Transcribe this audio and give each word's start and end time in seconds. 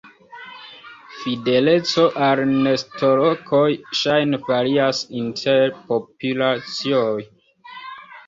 Fideleco 1.17 2.05
al 2.27 2.39
nestolokoj 2.67 3.67
ŝajne 3.99 4.39
varias 4.49 5.03
inter 5.21 5.77
populacioj. 5.91 7.15